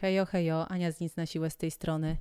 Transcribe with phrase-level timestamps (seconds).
[0.00, 2.16] Hejo, hejo, Ania z nic na siłę z tej strony.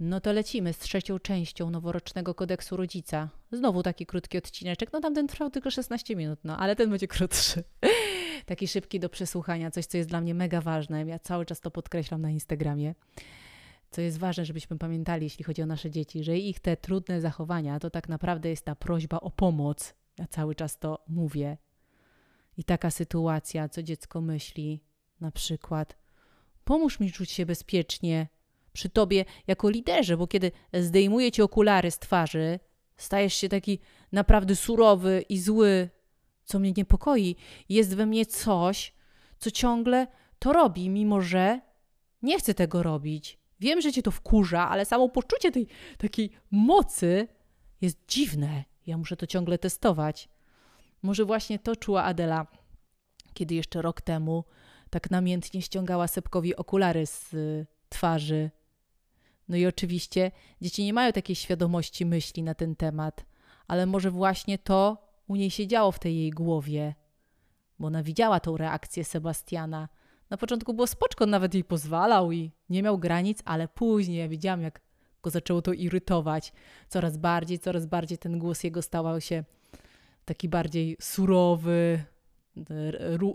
[0.00, 3.28] No to lecimy z trzecią częścią noworocznego kodeksu rodzica.
[3.52, 7.64] Znowu taki krótki odcineczek, no tamten trwał tylko 16 minut, no ale ten będzie krótszy.
[8.46, 11.06] taki szybki do przesłuchania, coś co jest dla mnie mega ważne.
[11.06, 12.94] Ja cały czas to podkreślam na Instagramie.
[13.90, 17.80] Co jest ważne, żebyśmy pamiętali, jeśli chodzi o nasze dzieci, że ich te trudne zachowania
[17.80, 19.94] to tak naprawdę jest ta prośba o pomoc.
[20.18, 21.58] Ja cały czas to mówię.
[22.56, 24.80] I taka sytuacja, co dziecko myśli,
[25.20, 25.96] na przykład–
[26.64, 28.28] Pomóż mi czuć się bezpiecznie
[28.72, 32.58] przy tobie jako liderze, bo kiedy zdejmuję ci okulary z twarzy,
[32.96, 33.78] stajesz się taki
[34.12, 35.90] naprawdę surowy i zły,
[36.44, 37.36] co mnie niepokoi.
[37.68, 38.94] Jest we mnie coś,
[39.38, 40.06] co ciągle
[40.38, 41.60] to robi, mimo że
[42.22, 43.38] nie chcę tego robić.
[43.60, 45.66] Wiem, że cię to wkurza, ale samo poczucie tej
[45.98, 47.28] takiej mocy
[47.80, 48.64] jest dziwne.
[48.86, 50.28] Ja muszę to ciągle testować.
[51.02, 52.46] Może właśnie to czuła Adela,
[53.34, 54.44] kiedy jeszcze rok temu
[54.94, 58.50] tak namiętnie ściągała Sepkowi okulary z y, twarzy.
[59.48, 60.30] No i oczywiście
[60.60, 63.26] dzieci nie mają takiej świadomości myśli na ten temat,
[63.66, 66.94] ale może właśnie to u niej się działo w tej jej głowie,
[67.78, 69.88] bo ona widziała tą reakcję Sebastiana.
[70.30, 74.62] Na początku było spoczko, nawet jej pozwalał i nie miał granic, ale później ja widziałam,
[74.62, 74.80] jak
[75.22, 76.52] go zaczęło to irytować.
[76.88, 79.44] Coraz bardziej, coraz bardziej ten głos jego stał się
[80.24, 82.04] taki bardziej surowy,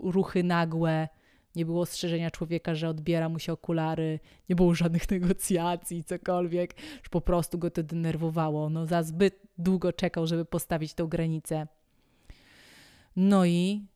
[0.02, 1.08] ruchy nagłe.
[1.56, 6.74] Nie było ostrzeżenia człowieka, że odbiera mu się okulary, nie było żadnych negocjacji, cokolwiek.
[6.98, 8.70] Już po prostu go to denerwowało.
[8.70, 11.66] No, za zbyt długo czekał, żeby postawić tą granicę.
[13.16, 13.86] No i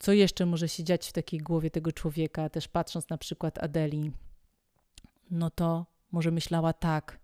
[0.00, 4.12] co jeszcze może się dziać w takiej głowie tego człowieka, też patrząc na przykład Adeli?
[5.30, 7.20] No to może myślała tak.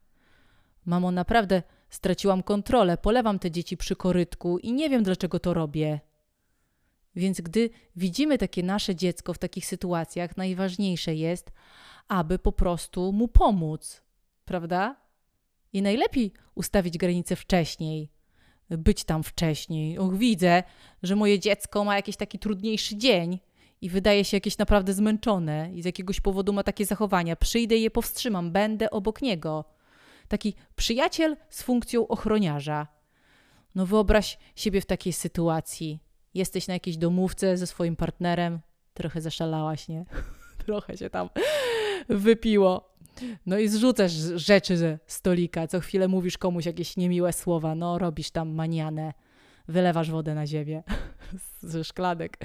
[0.86, 6.01] Mamo, naprawdę straciłam kontrolę, polewam te dzieci przy korytku i nie wiem, dlaczego to robię.
[7.17, 11.53] Więc gdy widzimy takie nasze dziecko w takich sytuacjach, najważniejsze jest,
[12.08, 14.03] aby po prostu mu pomóc,
[14.45, 14.97] prawda?
[15.73, 18.11] I najlepiej ustawić granice wcześniej,
[18.70, 19.98] być tam wcześniej.
[19.98, 20.63] Och, widzę,
[21.02, 23.39] że moje dziecko ma jakiś taki trudniejszy dzień
[23.80, 27.36] i wydaje się jakieś naprawdę zmęczone i z jakiegoś powodu ma takie zachowania.
[27.36, 29.64] Przyjdę i je powstrzymam, będę obok niego.
[30.29, 32.86] Taki przyjaciel z funkcją ochroniarza.
[33.74, 36.05] No wyobraź siebie w takiej sytuacji
[36.36, 38.61] jesteś na jakiejś domówce ze swoim partnerem,
[38.95, 40.05] trochę zaszalałaś, nie?
[40.67, 41.29] trochę się tam
[42.08, 42.97] wypiło.
[43.47, 48.30] No i zrzucasz rzeczy ze stolika, co chwilę mówisz komuś jakieś niemiłe słowa, no robisz
[48.30, 49.13] tam manianę,
[49.69, 50.83] wylewasz wodę na ziemię
[51.63, 52.39] ze szklanek.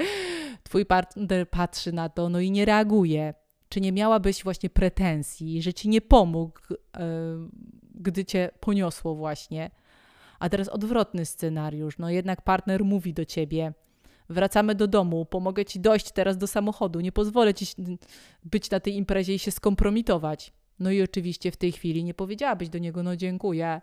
[0.63, 3.33] Twój partner patrzy na to, no i nie reaguje.
[3.69, 6.79] Czy nie miałabyś właśnie pretensji, że ci nie pomógł, yy,
[7.95, 9.71] gdy cię poniosło właśnie?
[10.39, 11.97] A teraz odwrotny scenariusz.
[11.97, 13.73] No jednak partner mówi do ciebie:
[14.31, 17.65] Wracamy do domu, pomogę ci dojść teraz do samochodu, nie pozwolę ci
[18.43, 20.53] być na tej imprezie i się skompromitować.
[20.79, 23.81] No i oczywiście w tej chwili nie powiedziałabyś do niego: No dziękuję.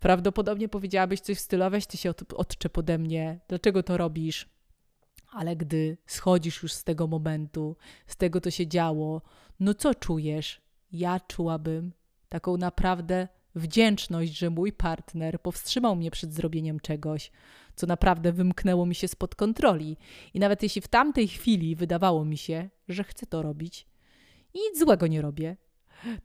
[0.00, 4.48] Prawdopodobnie powiedziałabyś coś w stylu: Weź ty się od, odczep ode mnie, dlaczego to robisz?
[5.32, 7.76] Ale gdy schodzisz już z tego momentu,
[8.06, 9.22] z tego, co się działo,
[9.60, 10.60] no co czujesz?
[10.92, 11.92] Ja czułabym
[12.28, 17.30] taką naprawdę wdzięczność, że mój partner powstrzymał mnie przed zrobieniem czegoś,
[17.76, 19.96] co naprawdę wymknęło mi się spod kontroli.
[20.34, 23.86] I nawet jeśli w tamtej chwili wydawało mi się, że chcę to robić
[24.54, 25.56] i nic złego nie robię,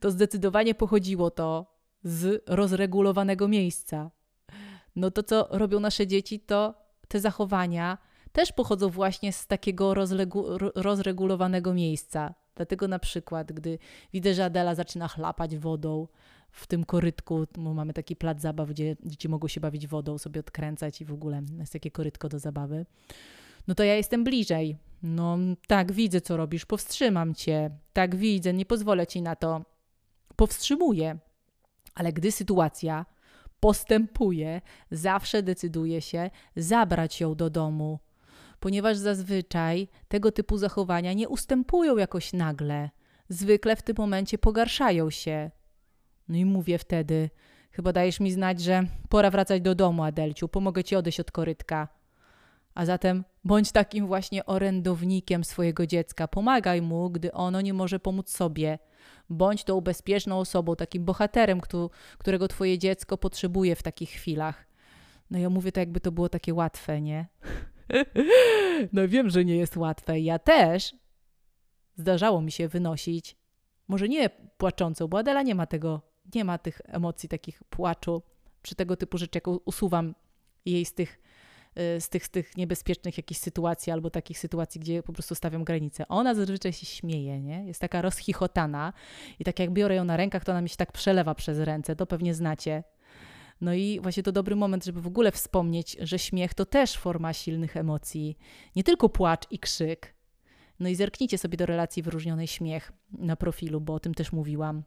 [0.00, 4.10] to zdecydowanie pochodziło to z rozregulowanego miejsca.
[4.96, 6.74] No to, co robią nasze dzieci, to
[7.08, 7.98] te zachowania
[8.32, 9.94] też pochodzą właśnie z takiego
[10.74, 12.34] rozregulowanego miejsca.
[12.54, 13.78] Dlatego na przykład, gdy
[14.12, 16.08] widzę, że Adela zaczyna chlapać wodą,
[16.56, 21.00] w tym korytku, mamy taki plac zabaw, gdzie dzieci mogą się bawić wodą, sobie odkręcać
[21.00, 22.86] i w ogóle jest takie korytko do zabawy.
[23.68, 24.76] No to ja jestem bliżej.
[25.02, 27.70] No tak, widzę, co robisz, powstrzymam cię.
[27.92, 29.64] Tak, widzę, nie pozwolę ci na to.
[30.36, 31.18] Powstrzymuję.
[31.94, 33.06] Ale gdy sytuacja
[33.60, 37.98] postępuje, zawsze decyduję się zabrać ją do domu,
[38.60, 42.90] ponieważ zazwyczaj tego typu zachowania nie ustępują jakoś nagle.
[43.28, 45.50] Zwykle w tym momencie pogarszają się.
[46.28, 47.30] No i mówię wtedy,
[47.72, 51.88] chyba dajesz mi znać, że pora wracać do domu, Adelciu, pomogę ci odejść od korytka.
[52.74, 56.28] A zatem bądź takim właśnie orędownikiem swojego dziecka.
[56.28, 58.78] Pomagaj mu, gdy ono nie może pomóc sobie.
[59.30, 61.60] Bądź tą bezpieczną osobą, takim bohaterem,
[62.18, 64.66] którego twoje dziecko potrzebuje w takich chwilach.
[65.30, 67.26] No ja mówię to, jakby to było takie łatwe, nie?
[68.92, 70.20] no wiem, że nie jest łatwe.
[70.20, 70.96] Ja też
[71.96, 73.36] zdarzało mi się wynosić,
[73.88, 76.02] może nie płaczącą, bo Adela nie ma tego
[76.34, 78.22] nie ma tych emocji takich płaczu
[78.62, 80.14] przy tego typu rzeczy, jak usuwam
[80.64, 81.18] jej z tych
[81.78, 85.64] y, z tych, z tych niebezpiecznych jakichś sytuacji albo takich sytuacji, gdzie po prostu stawiam
[85.64, 86.08] granicę.
[86.08, 87.66] Ona zazwyczaj się śmieje, nie?
[87.66, 88.92] Jest taka rozchichotana
[89.38, 91.96] i tak jak biorę ją na rękach, to ona mi się tak przelewa przez ręce.
[91.96, 92.84] To pewnie znacie.
[93.60, 97.32] No i właśnie to dobry moment, żeby w ogóle wspomnieć, że śmiech to też forma
[97.32, 98.38] silnych emocji.
[98.76, 100.14] Nie tylko płacz i krzyk.
[100.80, 104.82] No i zerknijcie sobie do relacji wyróżnionej śmiech na profilu, bo o tym też mówiłam.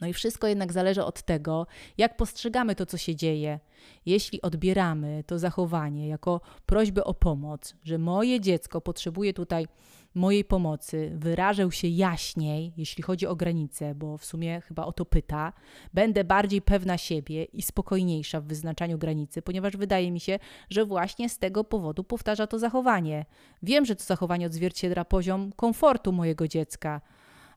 [0.00, 1.66] No i wszystko jednak zależy od tego,
[1.98, 3.60] jak postrzegamy to, co się dzieje.
[4.06, 9.66] Jeśli odbieramy to zachowanie jako prośbę o pomoc, że moje dziecko potrzebuje tutaj
[10.14, 15.04] mojej pomocy, wyrażę się jaśniej, jeśli chodzi o granice, bo w sumie chyba o to
[15.04, 15.52] pyta,
[15.94, 20.38] będę bardziej pewna siebie i spokojniejsza w wyznaczaniu granicy, ponieważ wydaje mi się,
[20.70, 23.26] że właśnie z tego powodu powtarza to zachowanie.
[23.62, 27.00] Wiem, że to zachowanie odzwierciedla poziom komfortu mojego dziecka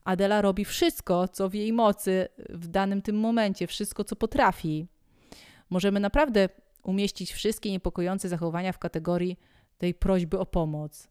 [0.04, 4.88] Adela robi wszystko, co w jej mocy w danym tym momencie, wszystko, co potrafi.
[5.70, 6.50] Możemy naprawdę
[6.84, 9.40] umieścić wszystkie niepokojące zachowania w kategorii
[9.78, 11.10] tej prośby o pomoc.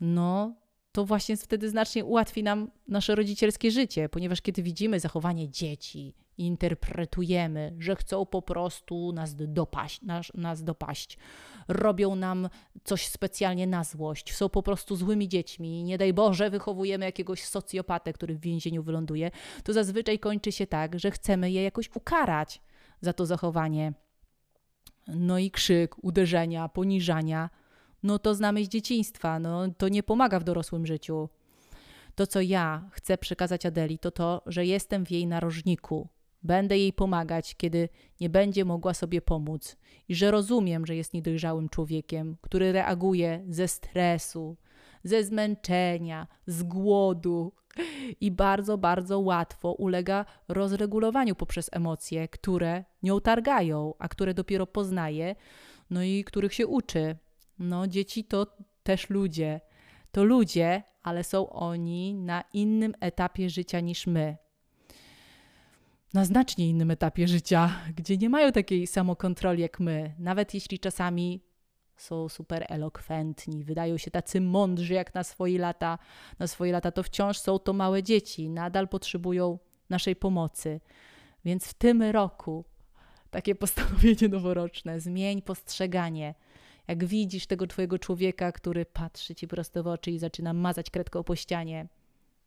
[0.00, 0.54] No,
[0.94, 7.76] to właśnie wtedy znacznie ułatwi nam nasze rodzicielskie życie, ponieważ kiedy widzimy zachowanie dzieci interpretujemy,
[7.78, 11.18] że chcą po prostu nas dopaść, nas, nas dopaść,
[11.68, 12.48] robią nam
[12.84, 18.12] coś specjalnie na złość, są po prostu złymi dziećmi, nie daj Boże, wychowujemy jakiegoś socjopatę,
[18.12, 19.30] który w więzieniu wyląduje,
[19.64, 22.62] to zazwyczaj kończy się tak, że chcemy je jakoś ukarać
[23.00, 23.92] za to zachowanie.
[25.08, 27.50] No i krzyk, uderzenia, poniżania,
[28.04, 31.28] no to znamy z dzieciństwa, no to nie pomaga w dorosłym życiu.
[32.14, 36.08] To, co ja chcę przekazać Adeli, to to, że jestem w jej narożniku,
[36.44, 37.88] Będę jej pomagać, kiedy
[38.20, 39.76] nie będzie mogła sobie pomóc,
[40.08, 44.56] i że rozumiem, że jest niedojrzałym człowiekiem, który reaguje ze stresu,
[45.04, 47.52] ze zmęczenia, z głodu
[48.20, 55.36] i bardzo, bardzo łatwo ulega rozregulowaniu poprzez emocje, które nią targają, a które dopiero poznaje,
[55.90, 57.16] no i których się uczy.
[57.58, 58.46] No, dzieci to
[58.82, 59.60] też ludzie.
[60.12, 64.36] To ludzie, ale są oni na innym etapie życia niż my
[66.14, 71.40] na znacznie innym etapie życia, gdzie nie mają takiej samokontroli jak my, nawet jeśli czasami
[71.96, 75.98] są super elokwentni, wydają się tacy mądrzy jak na swoje lata,
[76.38, 79.58] na swoje lata to wciąż są to małe dzieci, nadal potrzebują
[79.90, 80.80] naszej pomocy.
[81.44, 82.64] Więc w tym roku
[83.30, 86.34] takie postanowienie noworoczne, zmień postrzeganie.
[86.88, 91.22] Jak widzisz tego twojego człowieka, który patrzy ci prosto w oczy i zaczyna mazać kredką
[91.24, 91.88] po ścianie,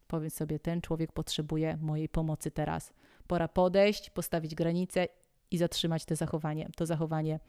[0.07, 2.93] powiedz sobie, ten człowiek potrzebuje mojej pomocy teraz.
[3.27, 5.07] Pora podejść, postawić granicę
[5.51, 7.39] i zatrzymać te zachowanie, to zachowanie.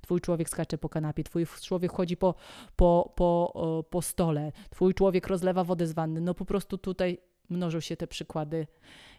[0.00, 2.34] Twój człowiek skacze po kanapie, twój człowiek chodzi po,
[2.76, 6.20] po, po, po stole, twój człowiek rozlewa wodę z wanny.
[6.20, 7.18] No po prostu tutaj
[7.50, 8.66] mnożą się te przykłady.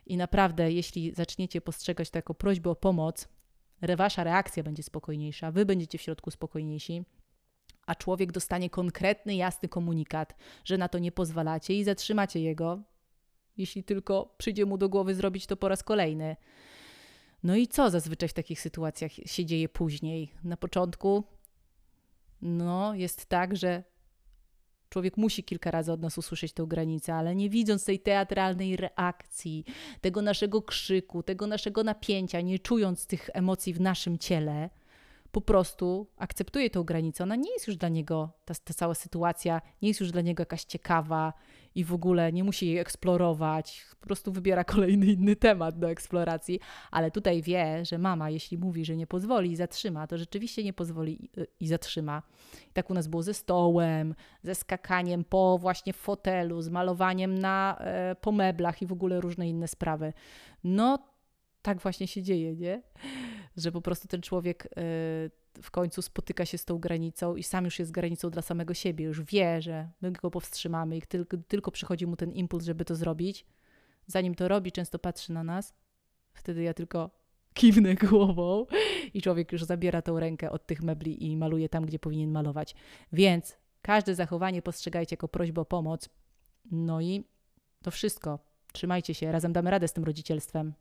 [0.06, 3.28] I naprawdę, jeśli zaczniecie postrzegać to jako prośbę o pomoc,
[3.98, 7.04] wasza reakcja będzie spokojniejsza, wy będziecie w środku spokojniejsi,
[7.90, 12.80] a człowiek dostanie konkretny, jasny komunikat, że na to nie pozwalacie i zatrzymacie jego,
[13.58, 16.36] jeśli tylko przyjdzie mu do głowy zrobić to po raz kolejny.
[17.44, 20.34] No i co zazwyczaj w takich sytuacjach się dzieje później?
[20.44, 21.24] Na początku,
[22.42, 23.84] no, jest tak, że
[24.90, 29.66] człowiek musi kilka razy od nas usłyszeć tę granicę, ale nie widząc tej teatralnej reakcji,
[30.02, 34.70] tego naszego krzyku, tego naszego napięcia, nie czując tych emocji w naszym ciele,
[35.32, 37.24] po prostu akceptuje tą granicę.
[37.24, 40.42] Ona nie jest już dla niego, ta, ta cała sytuacja nie jest już dla niego
[40.42, 41.34] jakaś ciekawa
[41.76, 43.86] i w ogóle nie musi jej eksplorować.
[44.00, 46.60] Po prostu wybiera kolejny inny temat do eksploracji,
[46.92, 50.74] ale tutaj wie, że mama, jeśli mówi, że nie pozwoli i zatrzyma, to rzeczywiście nie
[50.74, 52.22] pozwoli i, i zatrzyma.
[52.70, 57.78] I tak u nas było ze stołem, ze skakaniem po właśnie fotelu, z malowaniem na,
[57.80, 60.14] e, po meblach i w ogóle różne inne sprawy.
[60.64, 61.00] No,
[61.62, 62.82] tak właśnie się dzieje, nie?
[63.64, 64.70] Że po prostu ten człowiek y,
[65.62, 69.06] w końcu spotyka się z tą granicą i sam już jest granicą dla samego siebie,
[69.06, 72.96] już wie, że my go powstrzymamy i tylko, tylko przychodzi mu ten impuls, żeby to
[72.96, 73.46] zrobić.
[74.08, 75.74] Zanim to robi, często patrzy na nas,
[76.34, 77.20] wtedy ja tylko
[77.54, 78.66] kiwnę głową
[79.14, 82.76] i człowiek już zabiera tą rękę od tych mebli i maluje tam, gdzie powinien malować.
[83.14, 86.10] Więc każde zachowanie postrzegajcie jako prośbę o pomoc.
[86.72, 87.24] No i
[87.84, 88.40] to wszystko.
[88.74, 90.74] Trzymajcie się, razem damy radę z tym rodzicielstwem.